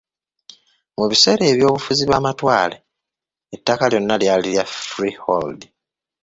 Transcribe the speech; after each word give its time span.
Mu 0.97 1.05
biseera 1.11 1.45
by'obufuzi 1.57 2.03
bw'amatwale 2.05 2.75
ettaka 3.55 3.83
lyonna 3.91 4.15
lyali 4.21 4.47
lya 4.53 4.65
freehold. 4.87 5.59